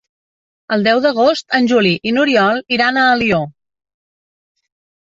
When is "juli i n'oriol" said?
1.73-2.65